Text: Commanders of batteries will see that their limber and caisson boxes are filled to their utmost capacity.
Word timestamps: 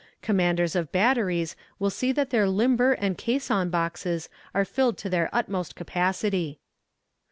Commanders 0.23 0.75
of 0.75 0.91
batteries 0.91 1.55
will 1.77 1.91
see 1.91 2.11
that 2.11 2.31
their 2.31 2.49
limber 2.49 2.93
and 2.93 3.19
caisson 3.19 3.69
boxes 3.69 4.29
are 4.51 4.65
filled 4.65 4.97
to 4.97 5.11
their 5.11 5.29
utmost 5.31 5.75
capacity. 5.75 6.59